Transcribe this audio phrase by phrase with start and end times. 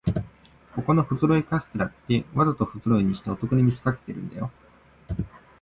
[0.73, 4.51] ここのふぞろいカステラって、わざとふぞろいにしてお得に見せかけてるんだよ